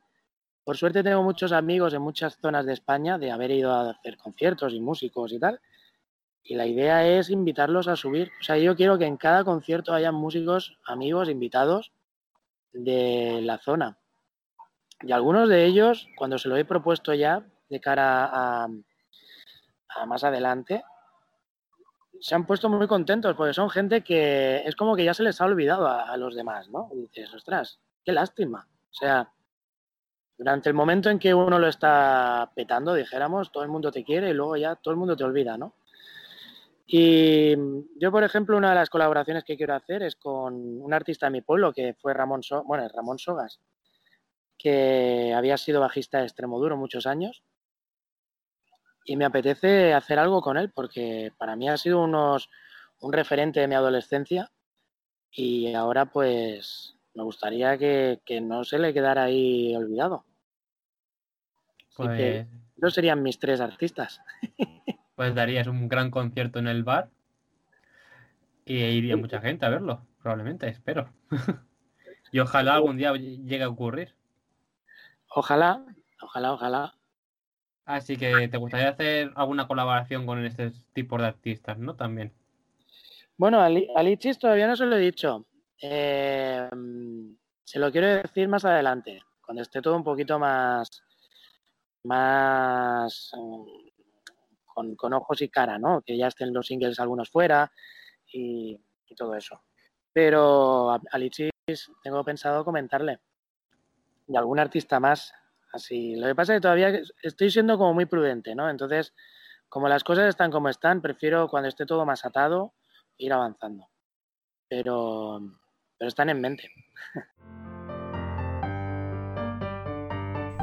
[0.64, 4.16] por suerte tengo muchos amigos en muchas zonas de España de haber ido a hacer
[4.16, 5.60] conciertos y músicos y tal.
[6.42, 8.30] Y la idea es invitarlos a subir.
[8.40, 11.92] O sea, yo quiero que en cada concierto haya músicos, amigos, invitados
[12.72, 13.98] de la zona.
[15.02, 18.68] Y algunos de ellos, cuando se lo he propuesto ya de cara a,
[20.06, 20.84] más adelante,
[22.20, 25.40] se han puesto muy contentos porque son gente que es como que ya se les
[25.40, 26.88] ha olvidado a, los demás, ¿no?
[26.92, 28.66] Dices, ostras, qué lástima.
[28.90, 29.32] O sea,
[30.36, 34.30] durante el momento en que uno lo está petando, dijéramos, todo el mundo te quiere
[34.30, 35.74] y luego ya todo el mundo te olvida, ¿no?
[36.90, 37.54] Y
[38.00, 41.32] yo, por ejemplo, una de las colaboraciones que quiero hacer es con un artista de
[41.32, 43.60] mi pueblo que fue Ramón, bueno, Ramón Sogas,
[44.56, 47.44] que había sido bajista de Extremoduro muchos años
[49.04, 52.48] y me apetece hacer algo con él porque para mí ha sido unos,
[53.00, 54.50] un referente de mi adolescencia
[55.30, 60.24] y ahora pues me gustaría que, no se le quedara ahí olvidado.
[61.94, 62.46] Pues...
[62.78, 64.22] esos serían mis tres artistas.
[65.18, 67.10] Pues darías un gran concierto en el bar
[68.64, 71.12] y iría mucha gente a verlo, probablemente, espero.
[72.30, 74.14] y ojalá algún día llegue a ocurrir.
[75.34, 75.84] Ojalá,
[76.22, 76.94] ojalá, ojalá.
[77.84, 81.96] Así que te gustaría hacer alguna colaboración con este tipo de artistas, ¿no?
[81.96, 82.32] También.
[83.36, 85.46] Bueno, a Lichis todavía no se lo he dicho.
[85.82, 86.70] Eh,
[87.64, 91.02] se lo quiero decir más adelante, cuando esté todo un poquito más,
[92.04, 93.32] más
[94.96, 96.02] con, ojos y cara, ¿no?
[96.02, 97.70] Que ya estén los singles algunos fuera
[98.32, 98.80] y,
[99.16, 99.62] todo eso.
[100.12, 101.50] Pero a, a Lichis
[102.02, 103.20] tengo pensado comentarle.
[104.28, 105.32] Y algún artista más
[105.72, 108.70] Así, lo que pasa es que todavía estoy siendo como muy prudente, ¿no?
[108.70, 109.14] Entonces,
[109.68, 112.72] como las cosas están como están, prefiero cuando esté todo más atado
[113.18, 113.86] ir avanzando.
[114.68, 115.40] Pero,
[115.98, 116.70] pero están en mente.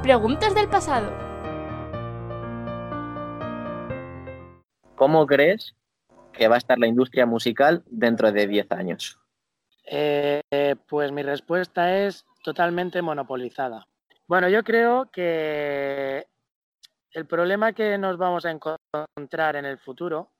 [0.01, 1.34] Preguntas del pasado.
[4.95, 5.75] ¿Cómo crees
[6.31, 9.19] que va a estar la industria musical dentro de 10 años?
[9.85, 13.87] Eh, pues mi respuesta es totalmente monopolizada.
[14.27, 16.25] Bueno, yo creo que
[17.11, 20.31] el problema que nos vamos a encontrar en el futuro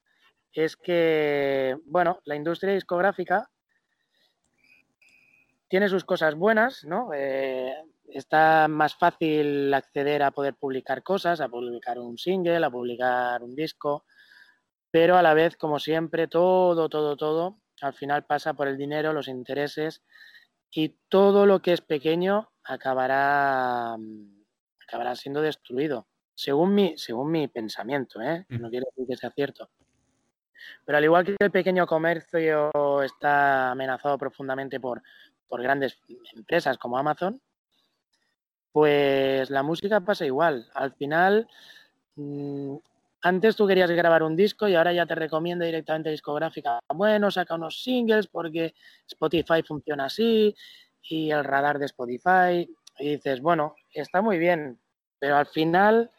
[0.52, 3.50] es que, bueno, la industria discográfica
[5.68, 7.12] tiene sus cosas buenas, ¿no?
[7.14, 7.74] Eh,
[8.08, 13.56] está más fácil acceder a poder publicar cosas, a publicar un single, a publicar un
[13.56, 14.06] disco,
[14.96, 19.12] pero a la vez, como siempre, todo, todo, todo, al final pasa por el dinero,
[19.12, 20.02] los intereses
[20.72, 24.46] y todo lo que es pequeño acabará, mm,
[24.88, 28.46] acabará siendo destruido, según mi, según mi pensamiento, ¿eh?
[28.48, 29.70] no quiero decir que sea cierto.
[30.86, 32.72] Pero al igual que el pequeño comercio
[33.04, 35.04] está amenazado profundamente por,
[35.50, 36.00] por grandes
[36.34, 37.42] empresas como Amazon,
[38.72, 40.70] pues la música pasa igual.
[40.74, 41.50] Al final,
[42.16, 42.78] mm,
[43.26, 46.80] antes tú querías grabar un disco y ahora ya te recomienda directamente discográfica.
[46.94, 48.76] Bueno, saca unos singles porque
[49.08, 50.56] Spotify funciona así
[51.02, 52.70] y el radar de Spotify.
[53.00, 54.80] Y dices, bueno, está muy bien,
[55.18, 56.12] pero al final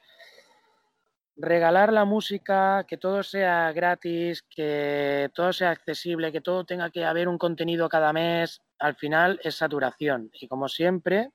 [1.37, 7.05] regalar la música, que todo sea gratis, que todo sea accesible, que todo tenga que
[7.05, 10.29] haber un contenido cada mes, al final es saturación.
[10.33, 11.31] Y como siempre,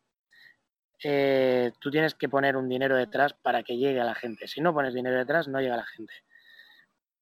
[1.03, 4.47] eh, tú tienes que poner un dinero detrás para que llegue a la gente.
[4.47, 6.13] Si no pones dinero detrás, no llega a la gente.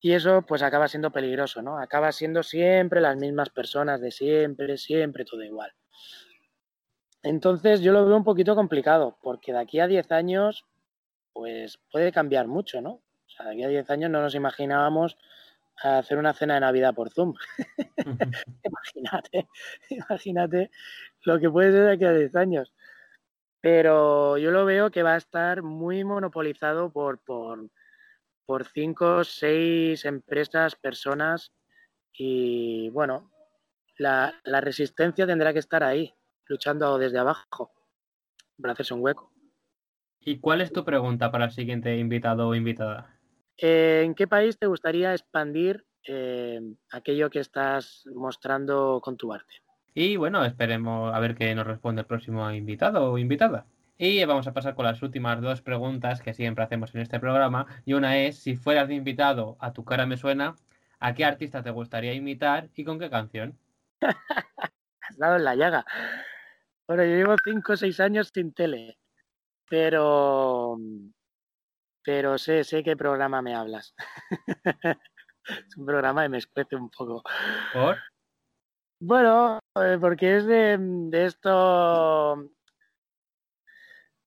[0.02, 1.78] Y eso pues acaba siendo peligroso, ¿no?
[1.78, 5.74] Acaba siendo siempre las mismas personas de siempre, siempre todo igual.
[7.22, 10.66] Entonces yo lo veo un poquito complicado, porque de aquí a 10 años
[11.34, 12.92] pues puede cambiar mucho, ¿no?
[12.92, 15.18] O sea, de aquí a 10 años no nos imaginábamos
[15.82, 17.34] hacer una cena de Navidad por Zoom.
[18.64, 19.48] imagínate,
[19.90, 20.72] imagínate
[21.24, 22.74] lo que puede ser de aquí a 10 años.
[23.62, 27.70] Pero yo lo veo que va a estar muy monopolizado por, por,
[28.46, 31.52] por cinco, seis empresas, personas
[32.14, 33.32] y bueno,
[33.98, 36.14] la, la resistencia tendrá que estar ahí,
[36.48, 37.72] luchando desde abajo
[38.62, 39.32] para hacerse un hueco.
[40.22, 43.20] ¿Y cuál es tu pregunta para el siguiente invitado o invitada?
[43.58, 46.60] Eh, ¿En qué país te gustaría expandir eh,
[46.92, 49.56] aquello que estás mostrando con tu arte?
[49.94, 53.66] Y bueno, esperemos a ver qué nos responde el próximo invitado o invitada.
[53.98, 57.66] Y vamos a pasar con las últimas dos preguntas que siempre hacemos en este programa.
[57.86, 60.56] Y una es, si fueras de invitado a Tu cara me suena,
[61.00, 63.58] ¿a qué artista te gustaría imitar y con qué canción?
[65.02, 65.86] Has dado en la llaga.
[66.88, 68.98] Bueno, yo llevo cinco o seis años sin tele,
[69.70, 70.78] pero
[72.04, 73.94] pero sé, sé qué programa me hablas.
[75.44, 77.22] es un programa que me escuece un poco.
[77.74, 77.98] ¿Por?
[79.02, 82.50] Bueno, eh, porque es de, de esto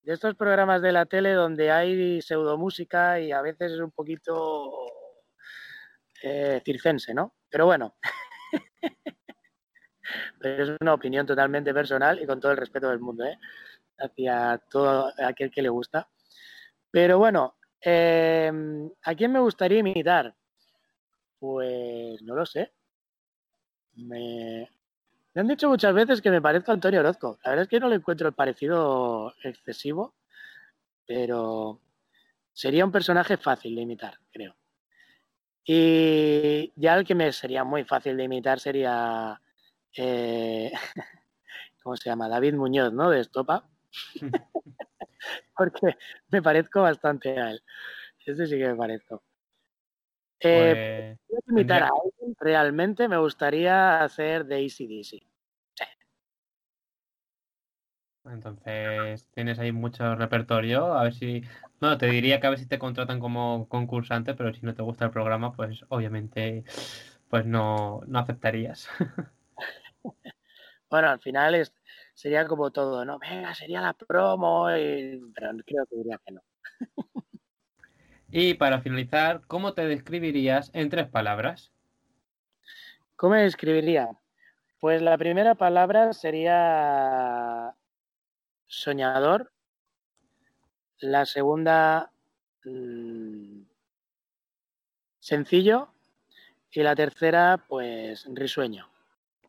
[0.02, 4.70] de estos programas de la tele donde hay pseudomúsica y a veces es un poquito
[6.22, 7.34] eh, circense, ¿no?
[7.50, 7.96] Pero bueno,
[10.40, 13.38] pero es una opinión totalmente personal y con todo el respeto del mundo, ¿eh?
[13.98, 16.08] Hacia todo aquel que le gusta.
[16.90, 18.50] Pero bueno, eh,
[19.04, 20.34] ¿a quién me gustaría imitar?
[21.38, 22.72] Pues no lo sé.
[23.96, 24.68] Me,
[25.34, 27.38] me han dicho muchas veces que me parezco a Antonio Orozco.
[27.44, 30.14] La verdad es que no le encuentro el parecido excesivo,
[31.06, 31.80] pero
[32.52, 34.56] sería un personaje fácil de imitar, creo.
[35.64, 39.40] Y ya el que me sería muy fácil de imitar sería,
[39.96, 40.72] eh,
[41.82, 42.28] ¿cómo se llama?
[42.28, 43.10] David Muñoz, ¿no?
[43.10, 43.68] De Estopa.
[45.56, 45.96] Porque
[46.30, 47.62] me parezco bastante a él.
[48.24, 49.22] Ese sí que me parezco.
[50.42, 55.32] Eh, pues, imitar a alguien, realmente me gustaría hacer de ACDC.
[58.24, 60.94] Entonces, tienes ahí mucho repertorio.
[60.94, 61.42] A ver si.
[61.80, 64.82] No, te diría que a ver si te contratan como concursante, pero si no te
[64.82, 66.64] gusta el programa, pues obviamente
[67.28, 68.88] pues no, no aceptarías.
[70.90, 71.72] bueno, al final es,
[72.14, 73.18] sería como todo, ¿no?
[73.18, 76.42] Venga, sería la promo, pero creo que diría que no.
[78.34, 81.70] Y para finalizar, ¿cómo te describirías en tres palabras?
[83.14, 84.08] ¿Cómo me describiría?
[84.80, 87.74] Pues la primera palabra sería
[88.66, 89.52] soñador.
[91.00, 92.10] La segunda,
[92.64, 93.64] mmm,
[95.18, 95.92] sencillo.
[96.70, 98.88] Y la tercera, pues risueño.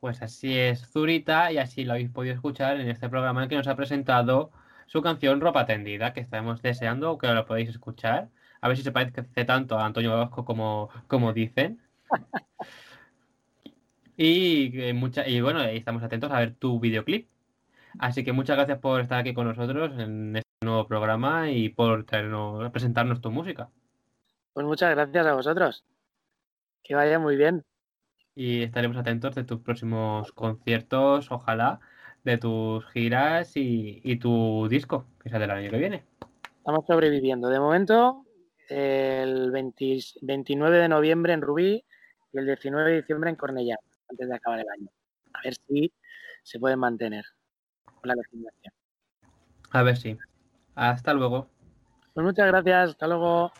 [0.01, 3.55] Pues así es, Zurita, y así lo habéis podido escuchar en este programa en que
[3.55, 4.51] nos ha presentado
[4.87, 8.27] su canción Ropa Tendida, que estamos deseando que lo podáis escuchar
[8.63, 11.81] a ver si se parece tanto a Antonio Vasco como, como dicen.
[14.17, 17.27] y, eh, mucha, y bueno, estamos atentos a ver tu videoclip.
[17.99, 22.05] Así que muchas gracias por estar aquí con nosotros en este nuevo programa y por
[22.05, 23.69] traernos, presentarnos tu música.
[24.53, 25.83] Pues muchas gracias a vosotros.
[26.83, 27.65] Que vaya muy bien.
[28.35, 31.81] Y estaremos atentos de tus próximos conciertos, ojalá,
[32.23, 36.05] de tus giras y, y tu disco, que sea del año que viene.
[36.59, 37.49] Estamos sobreviviendo.
[37.49, 38.25] De momento,
[38.69, 41.85] el 29 de noviembre en Rubí
[42.31, 43.77] y el 19 de diciembre en Cornellá,
[44.09, 44.89] antes de acabar el año.
[45.33, 45.91] A ver si
[46.43, 47.25] se pueden mantener
[47.85, 48.73] con la legislación.
[49.71, 50.17] A ver si.
[50.75, 51.49] Hasta luego.
[52.13, 53.51] Pues muchas gracias, hasta luego.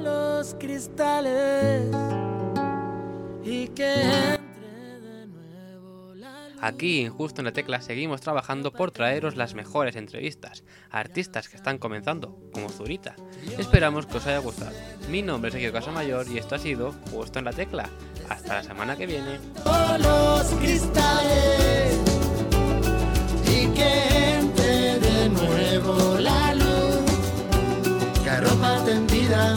[0.00, 1.90] los cristales
[3.44, 4.38] y que
[6.60, 11.48] Aquí, en Justo en la Tecla, seguimos trabajando por traeros las mejores entrevistas a artistas
[11.48, 13.14] que están comenzando, como Zurita.
[13.58, 14.72] Esperamos que os haya gustado.
[15.10, 17.88] Mi nombre es Sergio Casamayor y esto ha sido Justo en la Tecla.
[18.28, 19.38] Hasta la semana que viene.
[20.60, 21.98] Cristales
[28.40, 29.54] ropa tendida.